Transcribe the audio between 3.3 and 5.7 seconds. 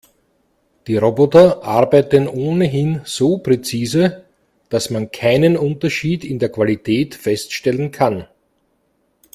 präzise, dass man keinen